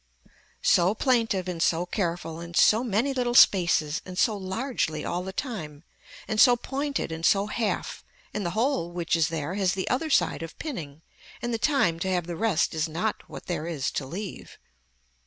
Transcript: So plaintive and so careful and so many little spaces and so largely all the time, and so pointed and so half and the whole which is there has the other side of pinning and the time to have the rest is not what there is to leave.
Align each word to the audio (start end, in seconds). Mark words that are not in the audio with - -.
So 0.63 0.95
plaintive 0.95 1.47
and 1.47 1.61
so 1.61 1.85
careful 1.85 2.39
and 2.39 2.55
so 2.55 2.83
many 2.83 3.13
little 3.13 3.35
spaces 3.35 4.01
and 4.03 4.17
so 4.17 4.35
largely 4.35 5.05
all 5.05 5.21
the 5.21 5.31
time, 5.31 5.83
and 6.27 6.41
so 6.41 6.55
pointed 6.55 7.11
and 7.11 7.23
so 7.23 7.45
half 7.45 8.03
and 8.33 8.43
the 8.43 8.49
whole 8.57 8.89
which 8.91 9.15
is 9.15 9.27
there 9.27 9.53
has 9.53 9.73
the 9.73 9.87
other 9.89 10.09
side 10.09 10.41
of 10.41 10.57
pinning 10.57 11.03
and 11.39 11.53
the 11.53 11.59
time 11.59 11.99
to 11.99 12.09
have 12.09 12.25
the 12.25 12.35
rest 12.35 12.73
is 12.73 12.89
not 12.89 13.29
what 13.29 13.45
there 13.45 13.67
is 13.67 13.91
to 13.91 14.07
leave. 14.07 14.57